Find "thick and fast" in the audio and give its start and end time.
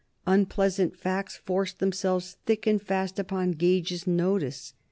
2.47-3.19